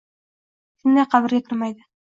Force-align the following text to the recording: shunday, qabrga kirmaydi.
shunday, 0.83 1.07
qabrga 1.15 1.43
kirmaydi. 1.51 1.89